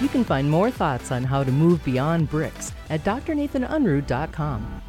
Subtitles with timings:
[0.00, 4.82] You can find more thoughts on how to move beyond bricks at drnathanunruh.com.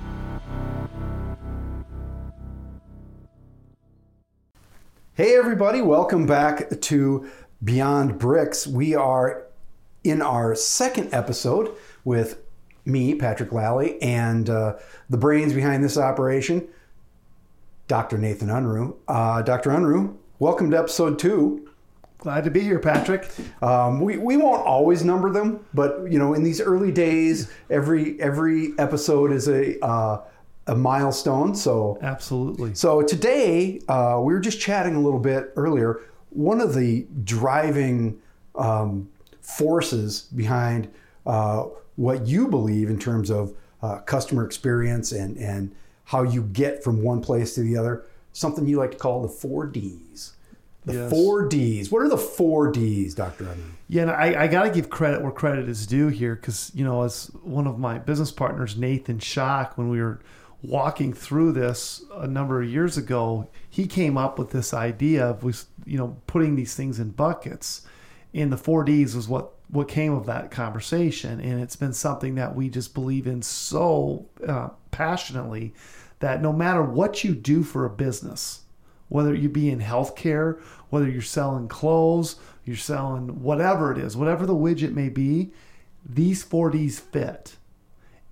[5.13, 7.29] Hey, everybody, welcome back to
[7.63, 8.65] Beyond Bricks.
[8.65, 9.47] We are
[10.03, 12.39] in our second episode with
[12.85, 14.77] me, Patrick Lally, and uh,
[15.09, 16.67] the brains behind this operation,
[17.87, 18.17] Dr.
[18.17, 18.95] Nathan Unruh.
[19.07, 19.71] Uh, Dr.
[19.71, 21.68] Unruh, welcome to episode two.
[22.19, 23.31] Glad to be here, Patrick.
[23.61, 28.19] Um, we, we won't always number them, but you know, in these early days, every
[28.21, 30.21] every episode is a uh,
[30.67, 31.55] a milestone.
[31.55, 32.75] So Absolutely.
[32.75, 36.01] so today uh, we were just chatting a little bit earlier.
[36.31, 38.19] One of the driving
[38.53, 39.09] um,
[39.41, 40.89] forces behind
[41.25, 46.83] uh, what you believe in terms of uh, customer experience and and how you get
[46.83, 50.33] from one place to the other, something you like to call the four Ds.
[50.85, 51.09] The Yes.
[51.09, 51.91] four Ds.
[51.91, 53.45] What are the four Ds, Doctor?
[53.45, 53.71] Unruh?
[53.87, 56.83] Yeah, and I, I got to give credit where credit is due here because, you
[56.83, 60.19] know, as one of my business partners, Nathan Schock, when we were
[60.61, 65.43] walking through this a number of years ago, he came up with this idea of,
[65.43, 67.85] was, you know, putting these things in buckets.
[68.33, 71.39] And the four Ds was what, what came of that conversation.
[71.39, 75.73] And it's been something that we just believe in so uh, passionately
[76.19, 78.61] that no matter what you do for a business,
[79.09, 84.45] whether you be in healthcare, whether you're selling clothes, you're selling whatever it is, whatever
[84.45, 85.51] the widget may be,
[86.07, 87.57] these 4Ds fit,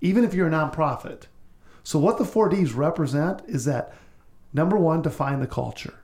[0.00, 1.24] even if you're a nonprofit.
[1.82, 3.94] So, what the 4Ds represent is that
[4.52, 5.94] number one, define the culture.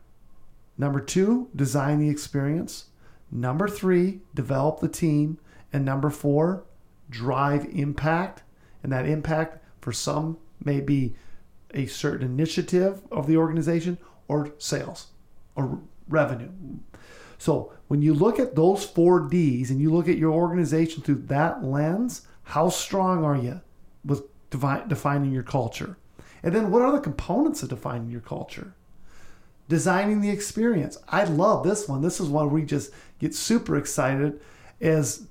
[0.76, 2.86] Number two, design the experience.
[3.30, 5.38] Number three, develop the team.
[5.72, 6.64] And number four,
[7.10, 8.42] drive impact.
[8.82, 11.14] And that impact for some may be
[11.72, 15.08] a certain initiative of the organization or sales
[15.54, 16.50] or revenue.
[17.38, 21.26] So when you look at those four D's and you look at your organization through
[21.26, 23.60] that lens, how strong are you
[24.04, 25.96] with devi- defining your culture?
[26.42, 28.74] And then what are the components of defining your culture?
[29.68, 30.98] Designing the experience.
[31.08, 32.02] I love this one.
[32.02, 34.40] This is one we just get super excited
[34.80, 35.26] as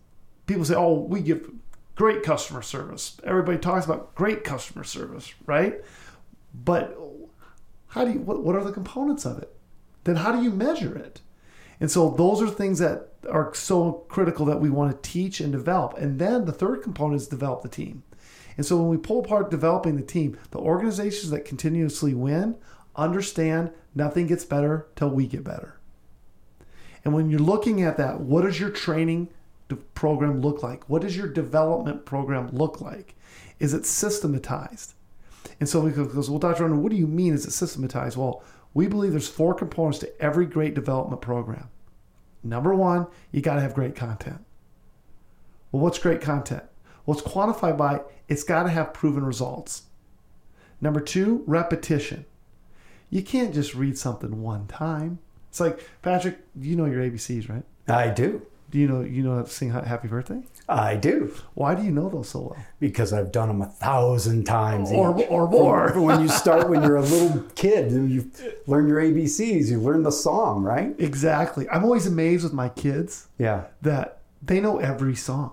[0.47, 1.51] people say, oh, we give
[1.95, 3.17] great customer service.
[3.23, 5.75] Everybody talks about great customer service, right?
[6.53, 6.97] But
[7.93, 9.55] how do you what, what are the components of it?
[10.03, 11.21] Then how do you measure it?
[11.79, 15.51] And so those are things that are so critical that we want to teach and
[15.51, 15.97] develop.
[15.97, 18.03] And then the third component is develop the team.
[18.57, 22.57] And so when we pull apart developing the team the organizations that continuously win
[22.95, 25.77] understand nothing gets better till we get better.
[27.05, 29.29] And when you're looking at that what does your training
[29.93, 30.89] program look like?
[30.89, 33.15] What does your development program look like?
[33.59, 34.95] Is it systematized
[35.59, 36.67] and so we goes, well, Dr.
[36.67, 38.17] Unruh, what do you mean is it systematized?
[38.17, 38.43] Well,
[38.73, 41.69] we believe there's four components to every great development program.
[42.43, 44.43] Number one, you got to have great content.
[45.71, 46.63] Well, what's great content?
[47.05, 49.83] Well, it's quantified by it's got to have proven results.
[50.81, 52.25] Number two, repetition.
[53.09, 55.19] You can't just read something one time.
[55.49, 57.63] It's like Patrick, you know your ABCs, right?
[57.87, 58.45] I do.
[58.73, 60.41] Do you know you know how to sing Happy Birthday?
[60.67, 61.31] I do.
[61.53, 62.57] Why do you know those so well?
[62.79, 64.91] Because I've done them a thousand times.
[64.91, 65.27] Or- each.
[65.29, 65.93] or more.
[66.01, 68.31] When you start when you're a little kid and you
[68.65, 70.95] learn your ABCs, you learn the song, right?
[70.97, 71.69] Exactly.
[71.69, 73.65] I'm always amazed with my kids Yeah.
[73.83, 75.51] that they know every song.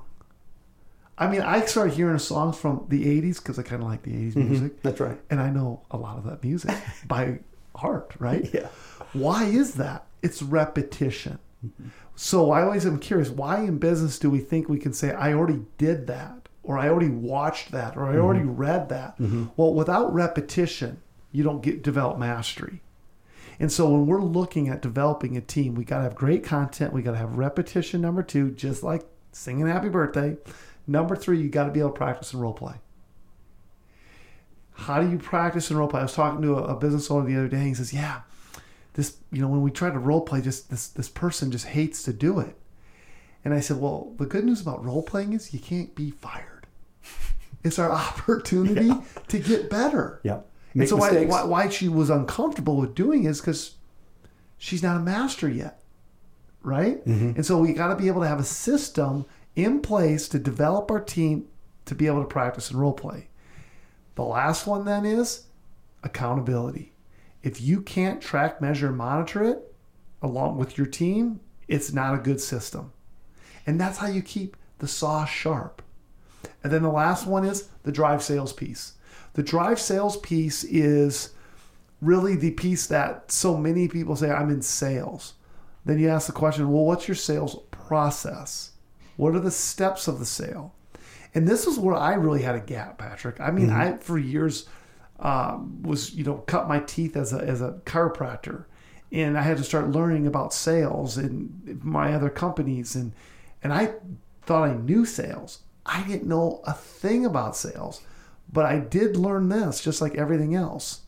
[1.19, 4.12] I mean, I started hearing songs from the 80s because I kind of like the
[4.12, 4.48] 80s mm-hmm.
[4.48, 4.82] music.
[4.82, 5.20] That's right.
[5.28, 6.75] And I know a lot of that music
[7.06, 7.41] by
[7.76, 8.48] heart, right?
[8.50, 8.69] Yeah.
[9.12, 10.06] Why is that?
[10.22, 11.38] It's repetition.
[12.16, 15.32] So I always am curious why in business do we think we can say, I
[15.32, 18.21] already did that, or I already watched that, or I mm-hmm.
[18.21, 19.19] already read that?
[19.19, 19.47] Mm-hmm.
[19.56, 21.00] Well, without repetition,
[21.32, 22.82] you don't get develop mastery.
[23.59, 26.94] And so when we're looking at developing a team, we got to have great content.
[26.94, 28.00] We got to have repetition.
[28.00, 30.38] Number two, just like singing happy birthday.
[30.87, 32.77] Number three, you got to be able to practice and role play.
[34.72, 36.00] How do you practice and role play?
[36.00, 37.59] I was talking to a, a business owner the other day.
[37.59, 38.22] And he says, "Yeah,
[39.00, 42.02] this you know when we try to role play, just this this person just hates
[42.04, 42.56] to do it."
[43.44, 46.66] And I said, "Well, the good news about role playing is you can't be fired.
[47.62, 48.91] It's our opportunity
[49.28, 50.41] to get better." Yeah.
[50.74, 53.74] And so why, why, why she was uncomfortable with doing is because
[54.56, 55.82] she's not a master yet,
[56.62, 57.04] right?
[57.04, 57.32] Mm-hmm.
[57.36, 59.26] And so we got to be able to have a system
[59.56, 61.48] in place to develop our team
[61.86, 63.28] to be able to practice and role play.
[64.14, 65.46] The last one then is
[66.03, 66.90] accountability.
[67.42, 69.75] If you can't track, measure, monitor it
[70.22, 72.92] along with your team, it's not a good system.
[73.66, 75.83] And that's how you keep the saw sharp.
[76.63, 78.95] And then the last one is the drive sales piece.
[79.34, 81.31] The drive sales piece is
[82.01, 85.34] really the piece that so many people say, I'm in sales.
[85.84, 88.72] Then you ask the question, well, what's your sales process?
[89.16, 90.75] What are the steps of the sale?
[91.34, 93.41] And this is where I really had a gap, Patrick.
[93.41, 93.81] I mean, mm-hmm.
[93.81, 94.69] I for years
[95.20, 98.64] um, was you know cut my teeth as a as a chiropractor,
[99.12, 103.12] and I had to start learning about sales and my other companies, and
[103.62, 103.94] and I
[104.42, 105.60] thought I knew sales.
[105.86, 108.02] I didn't know a thing about sales,
[108.52, 111.00] but I did learn this, just like everything else.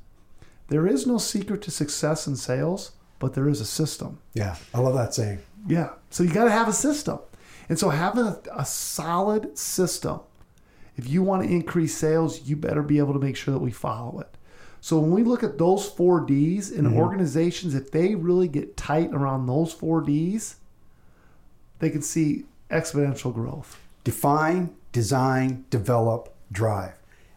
[0.69, 4.19] There is no secret to success in sales, but there is a system.
[4.33, 5.41] Yeah, I love that saying.
[5.67, 5.91] Yeah.
[6.11, 7.19] So you got to have a system.
[7.69, 10.21] And so having a, a, solid system,
[10.97, 13.71] if you want to increase sales, you better be able to make sure that we
[13.71, 14.29] follow it.
[14.81, 16.99] So when we look at those four D's in mm-hmm.
[16.99, 20.57] organizations, if they really get tight around those four D's,
[21.79, 23.79] they can see exponential growth.
[24.05, 26.95] Define, design, develop, drive.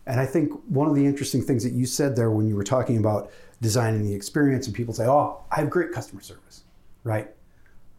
[0.08, 2.63] And I think one of the interesting things that you said there when you were
[2.63, 3.31] talking about
[3.62, 6.63] designing the experience, and people say, Oh, I have great customer service,
[7.04, 7.30] right?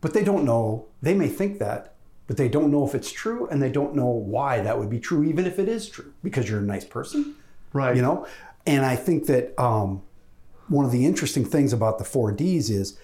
[0.00, 1.96] But they don't know, they may think that,
[2.26, 4.99] but they don't know if it's true and they don't know why that would be
[4.99, 7.37] true, even if it is true, because you're a nice person.
[7.73, 7.94] Right.
[7.94, 8.26] You know?
[8.67, 10.02] And I think that um,
[10.69, 12.99] one of the interesting things about the four Ds is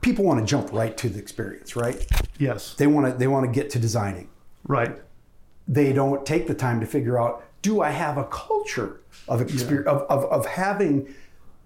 [0.00, 2.06] people want to jump right to the experience, right?
[2.38, 2.74] Yes.
[2.74, 4.30] They want to they want to get to designing.
[4.66, 4.96] Right.
[5.68, 9.86] They don't take the time to figure out, do I have a culture of experience
[9.86, 9.92] yeah.
[9.92, 11.14] of, of, of having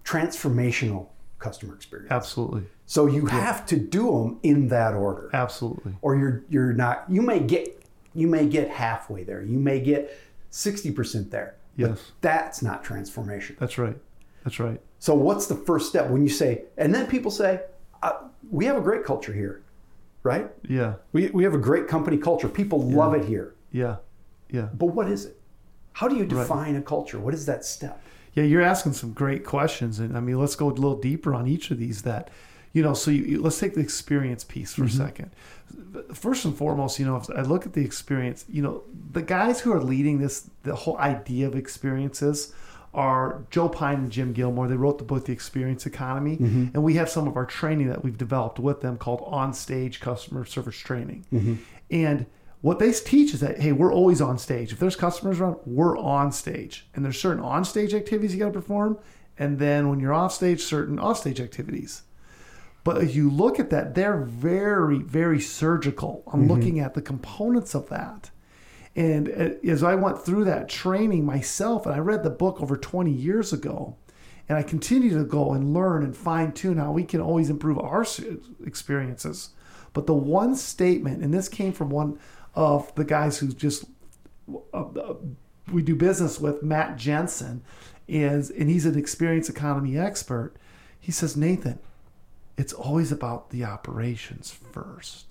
[0.04, 1.08] transformational
[1.38, 2.10] customer experience?
[2.10, 2.64] Absolutely.
[2.86, 3.40] So you yeah.
[3.40, 5.30] have to do them in that order.
[5.32, 5.94] Absolutely.
[6.02, 7.04] Or you're you're not.
[7.08, 7.82] You may get
[8.14, 9.42] you may get halfway there.
[9.42, 10.18] You may get
[10.50, 11.54] sixty percent there.
[11.76, 12.10] Yes.
[12.22, 13.56] that's not transformation.
[13.60, 13.96] That's right.
[14.42, 14.80] That's right.
[14.98, 16.64] So what's the first step when you say?
[16.76, 17.60] And then people say,
[18.02, 19.62] uh, "We have a great culture here."
[20.24, 20.50] Right?
[20.68, 20.94] Yeah.
[21.12, 22.48] We, we have a great company culture.
[22.48, 22.96] People yeah.
[22.96, 23.54] love it here.
[23.70, 23.96] Yeah.
[24.50, 24.68] Yeah.
[24.74, 25.40] But what is it?
[25.92, 26.80] How do you define right.
[26.80, 27.18] a culture?
[27.18, 28.02] What is that step?
[28.38, 29.98] Yeah, you're asking some great questions.
[29.98, 32.30] And I mean, let's go a little deeper on each of these that
[32.72, 35.02] you know, so you, you, let's take the experience piece for mm-hmm.
[35.02, 35.30] a second.
[36.14, 39.60] First and foremost, you know, if I look at the experience, you know, the guys
[39.60, 42.54] who are leading this, the whole idea of experiences
[42.94, 44.68] are Joe Pine and Jim Gilmore.
[44.68, 46.36] They wrote the book, The Experience Economy.
[46.36, 46.66] Mm-hmm.
[46.74, 50.00] And we have some of our training that we've developed with them called On Stage
[50.00, 51.24] Customer Service Training.
[51.32, 51.54] Mm-hmm.
[51.90, 52.26] And
[52.60, 54.72] what they teach is that, hey, we're always on stage.
[54.72, 56.88] If there's customers around, we're on stage.
[56.94, 58.98] And there's certain on stage activities you got to perform.
[59.38, 62.02] And then when you're off stage, certain off stage activities.
[62.82, 66.50] But as you look at that, they're very, very surgical on mm-hmm.
[66.50, 68.30] looking at the components of that.
[68.96, 72.76] And uh, as I went through that training myself, and I read the book over
[72.76, 73.96] 20 years ago,
[74.48, 77.78] and I continue to go and learn and fine tune how we can always improve
[77.78, 78.04] our
[78.64, 79.50] experiences.
[79.92, 82.18] But the one statement, and this came from one
[82.58, 83.84] of the guys who just
[84.74, 85.14] uh, uh,
[85.72, 87.62] we do business with, Matt Jensen,
[88.08, 90.54] is and he's an experience economy expert.
[90.98, 91.78] He says, Nathan,
[92.56, 95.24] it's always about the operations 1st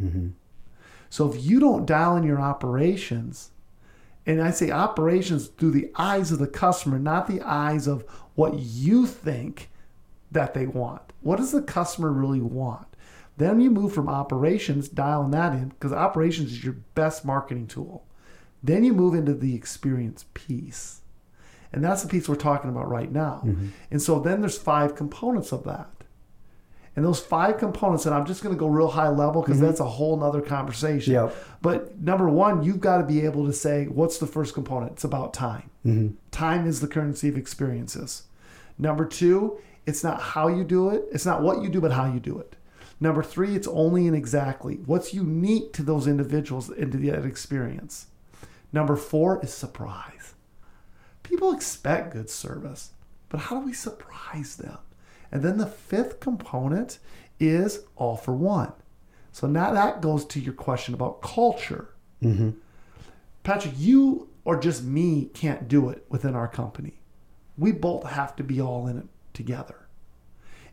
[0.00, 0.28] mm-hmm.
[1.08, 3.50] So if you don't dial in your operations,
[4.26, 8.04] and I say operations through the eyes of the customer, not the eyes of
[8.34, 9.70] what you think
[10.30, 11.14] that they want.
[11.22, 12.87] What does the customer really want?
[13.38, 18.04] Then you move from operations, dialing that in, because operations is your best marketing tool.
[18.62, 21.02] Then you move into the experience piece.
[21.72, 23.42] And that's the piece we're talking about right now.
[23.44, 23.68] Mm-hmm.
[23.92, 25.88] And so then there's five components of that.
[26.96, 29.66] And those five components, and I'm just going to go real high level because mm-hmm.
[29.66, 31.12] that's a whole nother conversation.
[31.12, 31.36] Yep.
[31.62, 34.92] But number one, you've got to be able to say, what's the first component?
[34.92, 35.70] It's about time.
[35.86, 36.16] Mm-hmm.
[36.32, 38.24] Time is the currency of experiences.
[38.78, 42.12] Number two, it's not how you do it, it's not what you do, but how
[42.12, 42.56] you do it.
[43.00, 48.08] Number three, it's only and exactly what's unique to those individuals into that experience.
[48.72, 50.34] Number four is surprise.
[51.22, 52.92] People expect good service,
[53.28, 54.78] but how do we surprise them?
[55.30, 56.98] And then the fifth component
[57.38, 58.72] is all for one.
[59.32, 61.90] So now that goes to your question about culture.
[62.22, 62.50] Mm-hmm.
[63.44, 66.94] Patrick, you or just me can't do it within our company.
[67.56, 69.86] We both have to be all in it together.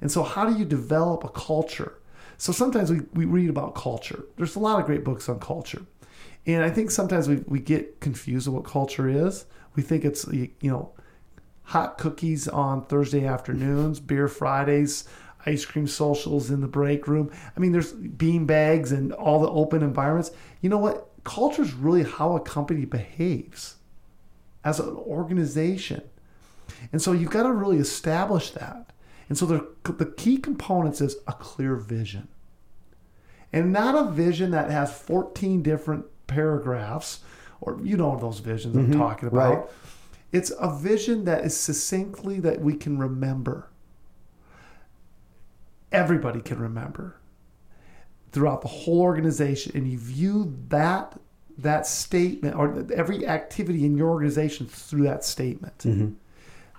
[0.02, 2.00] And so, how do you develop a culture?
[2.38, 4.26] So, sometimes we, we read about culture.
[4.38, 5.82] There's a lot of great books on culture.
[6.46, 9.46] And I think sometimes we, we get confused with what culture is.
[9.76, 10.92] We think it's, you know,
[11.64, 15.06] hot cookies on Thursday afternoons, beer Fridays,
[15.46, 17.32] ice cream socials in the break room.
[17.56, 20.32] I mean, there's bean bags and all the open environments.
[20.62, 21.10] You know what?
[21.24, 23.76] Culture is really how a company behaves
[24.64, 26.04] as an organization.
[26.92, 28.92] And so you've got to really establish that.
[29.28, 32.28] And so the, the key components is a clear vision.
[33.52, 37.20] And not a vision that has 14 different paragraphs,
[37.62, 39.56] or you know those visions mm-hmm, I'm talking about.
[39.56, 39.70] Right
[40.36, 43.70] it's a vision that is succinctly that we can remember.
[45.92, 47.16] Everybody can remember.
[48.32, 51.18] throughout the whole organization and you view that
[51.58, 55.86] that statement or every activity in your organization through that statement.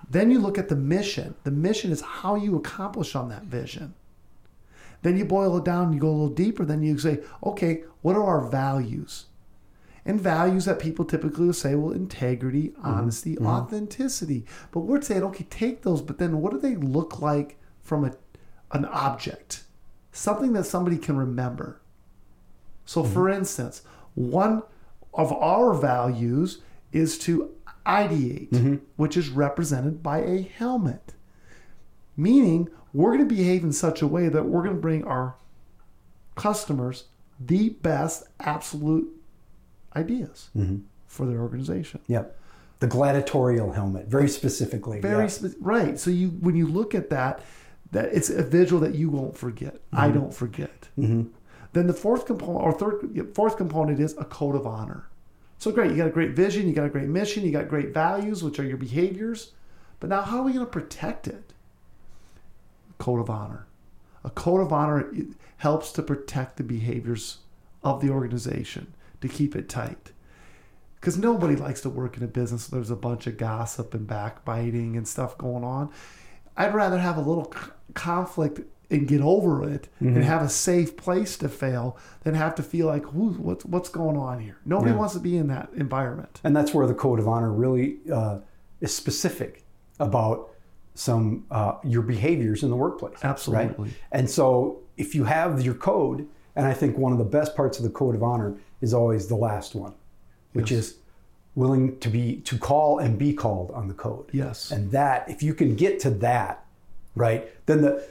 [0.09, 1.35] Then you look at the mission.
[1.43, 3.93] The mission is how you accomplish on that vision.
[5.01, 8.15] Then you boil it down, you go a little deeper, then you say, okay, what
[8.15, 9.25] are our values?
[10.05, 12.87] And values that people typically will say, well, integrity, mm-hmm.
[12.87, 13.45] honesty, mm-hmm.
[13.45, 14.45] authenticity.
[14.71, 18.13] But we're saying, okay, take those, but then what do they look like from a,
[18.71, 19.65] an object?
[20.11, 21.81] Something that somebody can remember.
[22.85, 23.39] So, for mm-hmm.
[23.39, 23.81] instance,
[24.15, 24.63] one
[25.13, 26.61] of our values
[26.93, 27.53] is to
[27.87, 28.75] ideate, mm-hmm.
[28.97, 31.13] which is represented by a helmet.
[32.15, 35.35] Meaning, we're going to behave in such a way that we're going to bring our
[36.35, 37.05] customers
[37.39, 39.09] the best absolute
[39.95, 40.77] ideas mm-hmm.
[41.05, 42.01] for their organization.
[42.07, 42.35] Yep.
[42.79, 44.99] The gladiatorial helmet, very specifically.
[45.01, 45.27] Very yeah.
[45.27, 45.99] spe- right.
[45.99, 47.43] So you when you look at that,
[47.91, 49.79] that it's a visual that you won't forget.
[49.91, 50.19] I mm-hmm.
[50.19, 50.89] don't forget.
[51.73, 55.09] Then the fourth component or third fourth component is a code of honor.
[55.59, 57.93] So great, you got a great vision, you got a great mission, you got great
[57.93, 59.53] values, which are your behaviors.
[59.99, 61.53] But now, how are we going to protect it?
[62.99, 63.65] Code of honor.
[64.23, 65.11] A code of honor
[65.57, 67.39] helps to protect the behaviors
[67.83, 70.11] of the organization to keep it tight.
[70.99, 74.07] Because nobody likes to work in a business where there's a bunch of gossip and
[74.07, 75.89] backbiting and stuff going on.
[76.55, 77.53] I'd rather have a little
[77.93, 82.63] conflict and get over it and have a safe place to fail than have to
[82.63, 84.57] feel like, what's, what's going on here?
[84.65, 84.97] Nobody Yeah.
[84.97, 86.39] wants to be in that environment.
[86.43, 88.39] And that's where the code of honor really uh,
[88.79, 89.65] is specific
[89.99, 90.51] about
[90.93, 93.17] some uh, your behaviors in the workplace.
[93.23, 93.85] Absolutely.
[93.85, 93.93] Right?
[94.11, 97.77] And so if you have your code, and I think one of the best parts
[97.77, 99.93] of the code of honor is always the last one,
[100.53, 100.79] which Yes.
[100.85, 100.97] is
[101.55, 104.29] willing to be to call and be called on the code.
[104.31, 104.71] Yes.
[104.71, 106.65] And that if you can get to that,
[107.15, 108.03] right, then the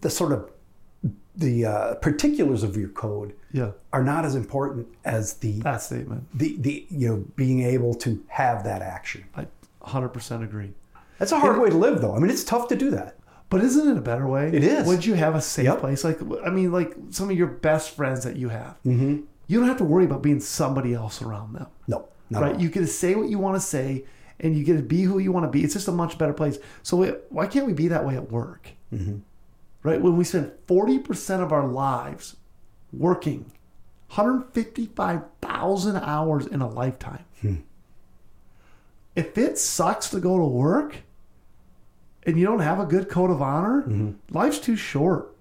[0.00, 0.50] the sort of
[1.36, 3.70] the uh, particulars of your code Yeah.
[3.92, 6.26] are not as important as the That statement.
[6.34, 9.24] the the you know being able to have that action.
[9.36, 9.46] I
[9.82, 10.72] 100% agree.
[11.18, 12.14] That's a hard way to live, though.
[12.14, 13.16] I mean, it's tough to do that.
[13.48, 14.48] But isn't it a better way?
[14.48, 14.86] It is.
[14.86, 15.80] Would you have a safe Yep.
[15.80, 16.04] place?
[16.04, 18.76] Like, I mean, like some of your best friends that you have.
[18.86, 19.22] Mm-hmm.
[19.46, 21.66] You don't have to worry about being somebody else around them.
[21.88, 22.60] No, not right?
[22.60, 24.04] You get to say what you want to say,
[24.38, 25.64] and you get to be who you want to be.
[25.64, 26.58] It's just a much better place.
[26.82, 28.68] So why can't we be that way at work?
[28.94, 29.16] Mm-hmm.
[29.82, 30.00] Right?
[30.00, 32.36] When we spend forty percent of our lives
[32.92, 33.50] working, one
[34.08, 37.24] hundred fifty-five thousand hours in a lifetime.
[37.40, 37.54] Hmm.
[39.16, 40.96] If it sucks to go to work,
[42.24, 45.34] and you don't have a good code of honor, life's too short.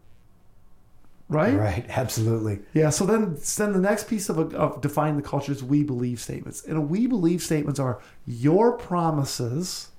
[1.27, 1.49] Right?
[1.49, 1.59] Mm-hmm.
[1.59, 2.59] Right, absolutely.
[2.73, 2.89] Yeah.
[2.89, 6.63] So then, then the next piece of, of defining the culture is we believe statements,
[6.63, 9.89] and we believe statements are your promises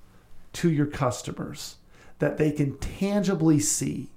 [0.53, 1.77] to your customers
[2.19, 4.09] that they can tangibly see.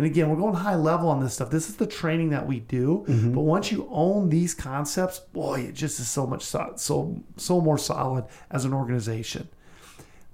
[0.00, 1.50] And again, we're going high level on this stuff.
[1.50, 3.04] This is the training that we do.
[3.06, 3.34] Mm-hmm.
[3.34, 7.60] But once you own these concepts, boy, it just is so much so so, so
[7.60, 9.46] more solid as an organization.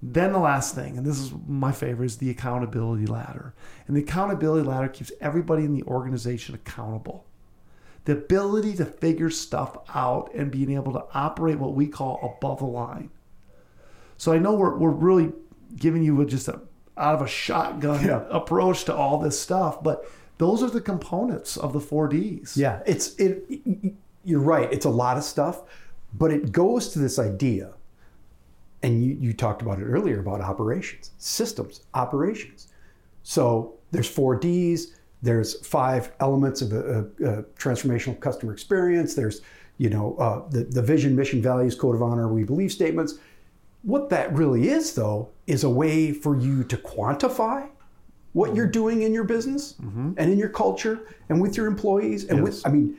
[0.01, 3.55] Then the last thing, and this is my favorite, is the accountability ladder.
[3.89, 7.27] And the accountability ladder keeps everybody in the organization accountable.
[8.05, 12.61] The ability to figure stuff out and being able to operate what we call above
[12.61, 13.11] the line.
[14.17, 15.33] So I know we're, we're really
[15.75, 16.61] giving you a, just a
[16.97, 18.25] out of a shotgun Yeah.
[18.31, 20.05] approach to all this stuff, but
[20.39, 22.57] those are the components of the four Ds.
[22.57, 23.45] Yeah, it's it.
[24.25, 24.71] You're right.
[24.73, 25.63] It's a lot of stuff,
[26.15, 27.73] but it goes to this idea,
[28.83, 32.69] and you you talked about it earlier about operations, systems, operations.
[33.23, 34.89] So there's four Ds.
[35.23, 39.15] There's five elements of a, a, a transformational customer experience.
[39.15, 39.41] There's
[39.79, 43.15] you know uh, the the vision, mission, values, code of honor, we believe statements.
[43.83, 47.69] What that really is, though, is a way for you to quantify
[48.33, 52.25] what you're doing in your business and in your culture and with your employees.
[52.25, 52.45] And Yes.
[52.45, 52.97] with, I mean,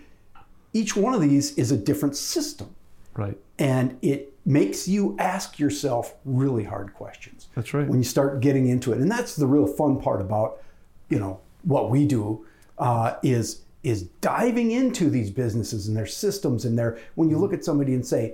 [0.74, 2.70] each one of these is a different system.
[3.16, 3.38] Right.
[3.60, 7.48] And it makes you ask yourself really hard questions.
[7.56, 7.88] That's right.
[7.88, 9.00] When you start getting into it.
[9.00, 10.63] And that's the real fun part about,
[11.10, 12.46] you know, what we do
[12.77, 17.54] uh, is is diving into these businesses and their systems and their when you look
[17.54, 18.34] at somebody and say,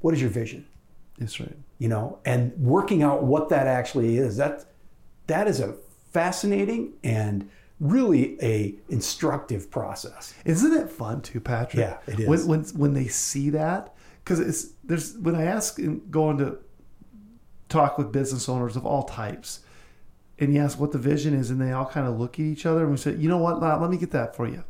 [0.00, 0.64] what is your vision?
[1.18, 1.56] That's right.
[1.78, 4.36] you know, and working out what that actually is.
[4.36, 4.64] That
[5.26, 5.74] that is a
[6.12, 7.48] fascinating and
[7.80, 10.34] really a instructive process.
[10.44, 11.80] Isn't it fun too, Patrick?
[11.80, 12.28] Yeah, it is.
[12.28, 13.94] When when, when they see that,
[14.24, 16.58] because it's there's when I ask and go on to
[17.68, 19.60] talk with business owners of all types,
[20.38, 22.64] and you ask what the vision is, and they all kind of look at each
[22.64, 24.64] other and we say, you know what, let let me get that for you.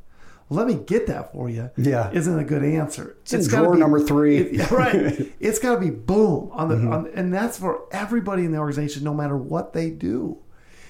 [0.50, 1.70] Let me get that for you.
[1.76, 2.10] Yeah.
[2.10, 3.16] isn't a good answer.
[3.30, 4.38] It's gotta drawer number three.
[4.38, 5.32] it- right.
[5.40, 6.92] It's got to be boom on the, Mm-hmm.
[6.92, 10.38] on, and that's for everybody in the organization, no matter what they do.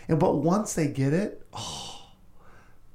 [0.09, 2.07] And but once they get it, oh,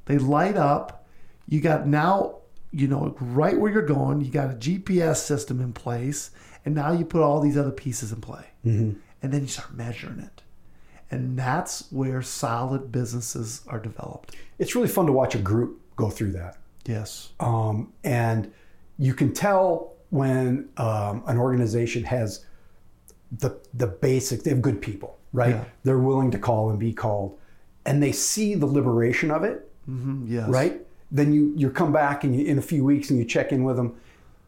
[0.06, 1.06] they light up.
[1.48, 2.38] You got now,
[2.72, 4.22] you know, right where you're going.
[4.22, 6.32] You got a GPS system in place,
[6.66, 10.20] and now you put all these other pieces in play, and then you start measuring
[10.20, 10.42] it,
[11.12, 14.36] and that's where solid businesses are developed.
[14.58, 16.58] It's really fun to watch a group go through that.
[16.86, 17.32] Yes.
[17.40, 18.52] Um, and
[18.98, 22.46] you can tell when um, an organization has
[23.40, 24.44] the the basic.
[24.44, 25.56] They have good people, right?
[25.56, 25.64] Yeah.
[25.84, 27.38] They're willing to call and be called,
[27.86, 30.34] and they see the liberation of it, Mm-hmm.
[30.34, 30.48] Yes.
[30.50, 30.82] right?
[31.12, 33.64] Then you you come back and you, in a few weeks and you check in
[33.64, 33.96] with them,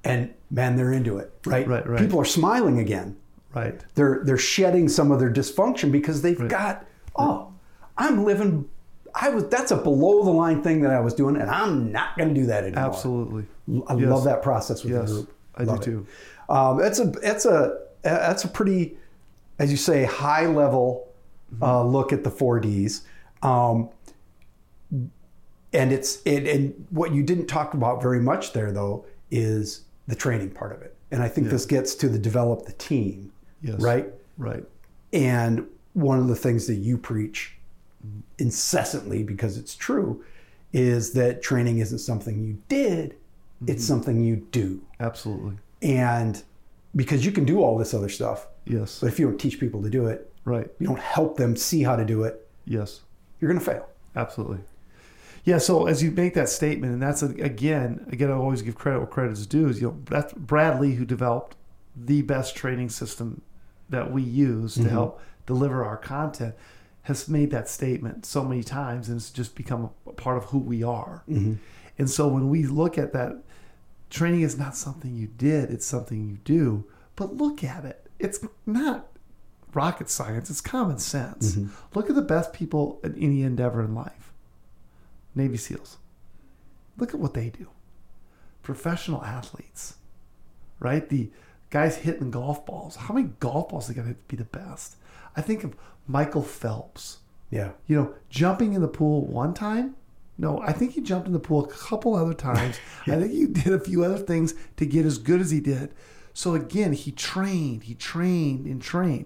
[0.04, 1.68] and man, they're into it, right?
[1.68, 2.00] Right, right.
[2.00, 3.18] People are smiling again.
[3.54, 3.84] Right.
[3.96, 6.86] They're they're shedding some of their dysfunction because they've got
[7.16, 7.54] oh,
[7.98, 8.70] I'm living.
[9.18, 12.18] I was that's a below the line thing that I was doing, and I'm not
[12.18, 12.86] going to do that anymore.
[12.86, 13.46] Absolutely.
[13.88, 14.10] I Yes.
[14.10, 15.34] love that process with Yes, the group.
[15.56, 15.82] I do it.
[15.82, 16.08] too.
[16.50, 18.98] Um, that's a that's a that's a pretty,
[19.58, 21.08] as you say, high level
[21.62, 21.90] uh, Mm-hmm.
[21.90, 23.04] look at the four Ds.
[23.42, 23.90] Um,
[25.74, 30.16] and it's it, and what you didn't talk about very much there though is the
[30.16, 30.96] training part of it.
[31.12, 33.32] And I think this gets to the develop the team,
[33.62, 33.80] Yes.
[33.80, 34.12] right?
[34.38, 34.64] Right.
[35.14, 37.56] And one of the things that you preach
[38.38, 40.24] incessantly, because it's true,
[40.74, 43.16] is that training isn't something you did,
[43.62, 43.94] it's mm-hmm.
[43.94, 44.82] something you do.
[45.00, 45.56] Absolutely.
[45.82, 46.42] And
[46.96, 49.00] because you can do all this other stuff, Yes.
[49.00, 50.68] but if you don't teach people to do it, Right.
[50.80, 53.02] you don't help them see how to do it, Yes.
[53.40, 53.88] you're going to fail.
[54.16, 54.60] Absolutely.
[55.44, 55.60] Yeah.
[55.60, 59.08] So as you make that statement, and that's again, again, I always give credit where
[59.08, 59.68] credit is due.
[59.68, 61.56] Is you know that's Bradley who developed
[61.96, 63.42] the best training system
[63.90, 64.90] that we use to mm-hmm.
[64.90, 66.56] help deliver our content
[67.06, 70.58] has made that statement so many times, and it's just become a part of who
[70.58, 71.24] we are.
[71.30, 71.54] Mm-hmm.
[72.00, 73.44] And so when we look at that,
[74.10, 76.86] training is not something you did; it's something you do.
[77.16, 79.08] But look at it; it's not
[79.72, 81.54] rocket science; it's common sense.
[81.54, 81.70] Mm-hmm.
[81.94, 84.34] Look at the best people in any endeavor in life.
[85.36, 85.98] Navy SEALs.
[86.98, 87.68] Look at what they do.
[88.64, 89.98] Professional athletes,
[90.80, 91.08] right?
[91.08, 91.30] The
[91.70, 92.96] guys hitting golf balls.
[92.96, 94.96] How many golf balls they got to be the best?
[95.36, 95.76] I think of
[96.08, 97.20] Michael Phelps.
[97.50, 97.72] Yeah.
[97.88, 99.96] You know, jumping in the pool one time.
[100.38, 102.78] No, I think he jumped in the pool a couple other times.
[103.08, 105.94] I think he did a few other things to get as good as he did.
[106.34, 109.26] So again, he trained, he trained and trained.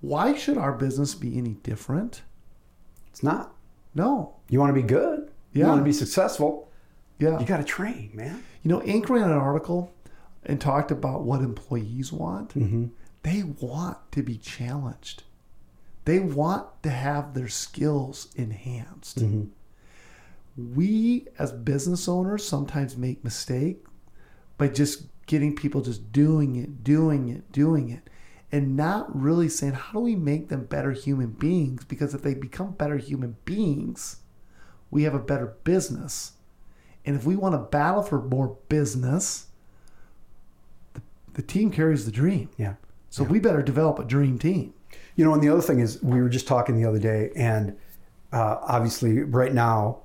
[0.00, 2.22] Why should our business be any different?
[3.10, 3.54] It's not.
[3.94, 4.36] No.
[4.48, 5.64] You want to be good, Yeah.
[5.64, 6.70] you want to be successful,
[7.18, 7.38] Yeah.
[7.38, 8.42] you got to train, man.
[8.62, 9.08] You know, Inc.
[9.10, 9.92] ran an article
[10.44, 12.50] and talked about what employees want.
[12.54, 12.86] Mm-hmm.
[13.22, 15.24] They want to be challenged.
[16.06, 19.18] They want to have their skills enhanced.
[19.18, 20.74] Mm-hmm.
[20.74, 23.84] We, as business owners, sometimes make mistake
[24.56, 28.08] by just getting people just doing it, doing it, doing it,
[28.52, 31.84] and not really saying how do we make them better human beings?
[31.84, 34.20] Because if they become better human beings,
[34.92, 36.34] we have a better business.
[37.04, 39.48] And if we want to battle for more business,
[40.94, 41.02] the,
[41.34, 42.48] the team carries the dream.
[42.56, 42.74] Yeah.
[43.10, 44.72] So we better develop a dream team.
[45.16, 47.76] You know, and the other thing is, we were just talking the other day, and
[48.32, 49.98] uh, obviously, right now,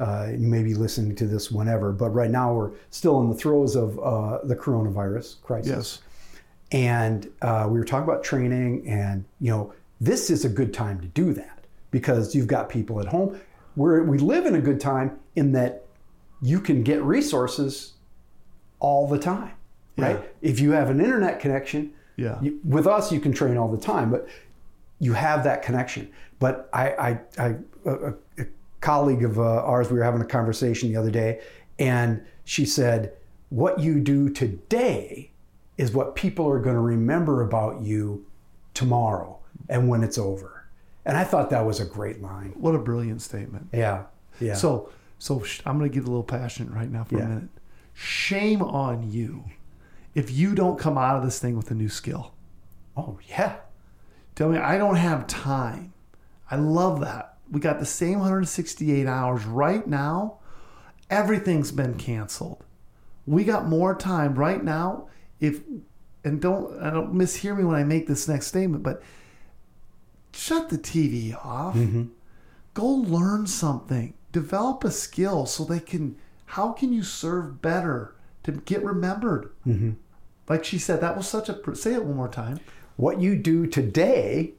[0.00, 3.34] uh, you may be listening to this whenever, but right now we're still in the
[3.34, 5.68] throes of uh, the coronavirus crisis.
[5.70, 6.02] Yes.
[6.72, 11.00] And uh, we were talking about training, and you know, this is a good time
[11.00, 13.38] to do that because you've got people at home.
[13.76, 15.84] We're, we live in a good time in that
[16.42, 17.94] you can get resources
[18.78, 19.52] all the time,
[19.96, 20.18] right?
[20.20, 20.28] Yeah.
[20.40, 22.40] If you have an internet connection, Yeah.
[22.42, 24.28] you, with us, you can train all the time, but
[24.98, 26.10] you have that connection.
[26.38, 27.54] But I, I, I
[27.86, 28.46] a, a
[28.80, 31.40] colleague of uh, ours, we were having a conversation the other day,
[31.78, 33.14] and she said,
[33.48, 35.30] "What you do today
[35.78, 38.26] is what people are going to remember about you
[38.74, 40.64] tomorrow and when it's over."
[41.06, 42.52] And I thought that was a great line.
[42.56, 43.68] What a brilliant statement.
[43.72, 44.04] Yeah,
[44.40, 44.54] yeah.
[44.54, 47.24] So, so I'm going to get a little passionate right now for Yeah.
[47.24, 47.48] a minute.
[47.94, 49.44] Shame on you
[50.14, 52.34] if you don't come out of this thing with a new skill.
[52.96, 53.56] oh yeah,
[54.40, 55.92] Tell me, I don't have time.
[56.50, 57.36] I love that.
[57.50, 60.38] We got the same 168 hours right now.
[61.10, 62.64] Everything's been canceled.
[63.26, 65.08] We got more time right now.
[65.40, 65.60] If
[66.24, 69.02] and don't I don't mishear me when I make this next statement, but
[70.32, 71.74] shut the TV off.
[71.74, 72.04] Mm-hmm.
[72.72, 74.14] Go learn something.
[74.32, 76.16] Develop a skill so they can.
[76.46, 79.50] How can you serve better to get remembered?
[79.66, 79.92] Mm-hmm.
[80.48, 81.76] Like she said, that was such a.
[81.76, 82.60] Say it one more time.
[82.96, 84.52] what you do today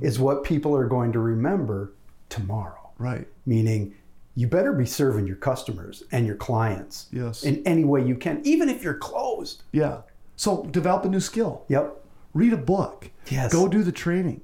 [0.00, 1.92] is what people are going to remember
[2.28, 2.78] tomorrow.
[2.98, 3.26] Right.
[3.46, 3.94] meaning
[4.34, 7.42] you better be serving your customers and your clients Yes.
[7.42, 9.62] in any way you can, even if you're closed.
[9.72, 10.02] Yeah.
[10.36, 11.64] So develop a new skill.
[11.68, 12.02] Yep.
[12.32, 13.10] Read a book.
[13.28, 13.52] Yes.
[13.52, 14.40] Go do the training.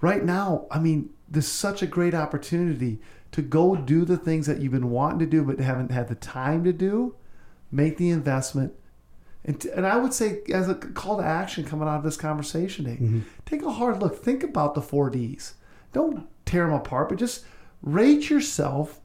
[0.00, 2.98] Right now, I mean, there's such a great opportunity
[3.32, 6.14] to go do the things that you've been wanting to do but haven't had the
[6.16, 7.14] time to do,
[7.74, 8.72] make the investment.
[9.44, 12.16] And, t- and I would say, as a call to action coming out of this
[12.16, 13.20] conversation, Dave, mm-hmm.
[13.44, 14.22] take a hard look.
[14.22, 15.54] Think about the four Ds.
[15.92, 17.44] Don't tear them apart, but just
[17.82, 19.00] rate yourself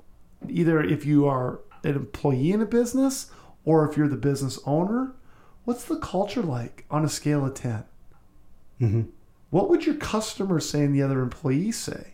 [0.47, 3.31] either if you are an employee in a business
[3.65, 5.13] or if you're the business owner.
[5.65, 7.83] What's the culture like on a scale of 10?
[8.81, 9.01] Mm-hmm.
[9.49, 12.13] What would your customers say and the other employees say?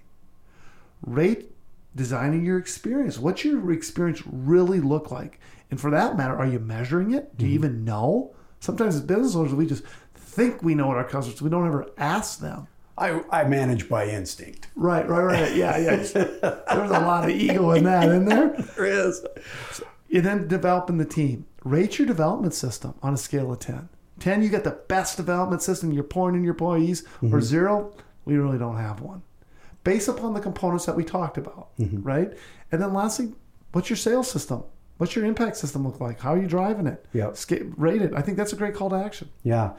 [1.02, 1.55] Rate
[1.96, 3.18] designing your experience.
[3.18, 5.40] What's your experience really look like?
[5.72, 7.38] And for that matter, are you measuring it?
[7.38, 7.66] Do you mm-hmm.
[7.66, 8.36] even know?
[8.60, 11.42] Sometimes as business owners, we just think we know what our customers.
[11.42, 12.68] We don't ever ask them.
[12.98, 14.68] I, I manage by instinct.
[14.76, 15.56] Right, right, right.
[15.56, 15.96] Yeah, yeah.
[15.96, 18.50] There's a lot of ego in that, isn't there?
[18.76, 19.26] There is.
[20.14, 21.46] And then developing the team.
[21.64, 23.90] Rate your development system on a scale of 10.
[24.20, 27.40] 10, you got the best development system, you're pouring in your employees, or mm-hmm.
[27.42, 29.24] zero, we really don't have one.
[29.86, 32.34] Based upon the components that we talked about, right?
[32.72, 33.32] And then lastly,
[33.72, 34.64] what's your sales system?
[34.98, 36.20] What's your impact system look like?
[36.20, 37.06] How are you driving it?
[37.14, 38.12] Yeah, Sca- rate it.
[38.16, 39.30] I think that's a great call to action.
[39.44, 39.74] Yeah.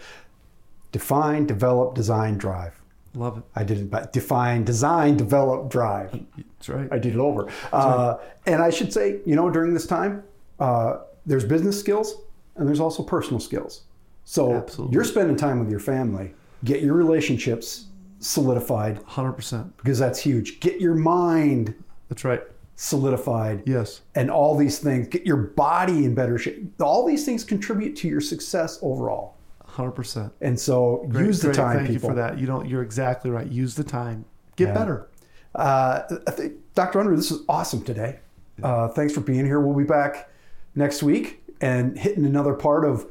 [0.92, 2.80] Define, develop, design, drive.
[3.14, 3.44] Love it.
[3.56, 6.12] I did it, but define, design, develop, drive.
[6.36, 6.88] That's right.
[6.92, 7.50] I did it over.
[7.72, 10.22] Uh, and I should say, you know, during this time,
[10.60, 12.22] uh, there's business skills
[12.54, 13.82] and there's also personal skills.
[14.24, 14.94] So Absolutely.
[14.94, 16.34] you're spending time with your family.
[16.64, 17.86] Get your relationships
[18.18, 19.72] solidified 100%.
[19.76, 20.60] because that's huge.
[20.60, 21.74] Get your mind
[22.08, 22.42] That's right.
[22.76, 23.62] solidified.
[23.66, 24.00] Yes.
[24.14, 25.08] And all these things.
[25.08, 26.80] Get your body in better shape.
[26.80, 29.36] All these things contribute to your success overall.
[29.68, 30.30] 100%.
[30.40, 31.56] And so Great, use the great.
[31.56, 32.08] time, Thank people.
[32.10, 32.38] you for that.
[32.38, 32.66] You don't.
[32.68, 33.46] You're exactly right.
[33.46, 34.24] Use the time.
[34.56, 34.74] Get Yeah.
[34.74, 35.08] better.
[35.54, 36.98] Uh, I think, Dr.
[37.00, 38.20] Unruh, this is awesome today.
[38.62, 39.60] Uh, thanks for being here.
[39.60, 40.30] We'll be back
[40.74, 43.06] next week and hitting another part of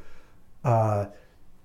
[0.64, 1.06] uh,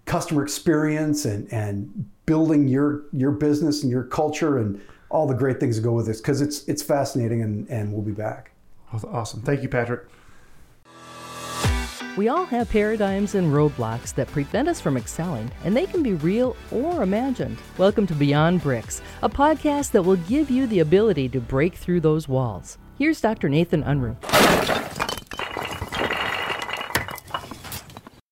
[0.05, 5.59] customer experience and, and building your your business and your culture and all the great
[5.59, 8.53] things that go with this because it's it's fascinating and, and we'll be back.
[8.93, 9.43] Awesome.
[9.43, 10.03] Thank you, Patrick.
[12.17, 16.15] We all have paradigms and roadblocks that prevent us from excelling, and they can be
[16.15, 17.59] real or imagined.
[17.79, 22.01] Welcome to Beyond Bricks, a podcast that will give you the ability to break through
[22.01, 22.79] those walls.
[22.97, 23.49] Here's Dr.
[23.49, 25.10] Nathan Unruh.